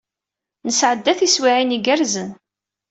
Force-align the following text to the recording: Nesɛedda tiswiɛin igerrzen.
Nesɛedda 0.65 1.13
tiswiɛin 1.19 1.75
igerrzen. 1.77 2.29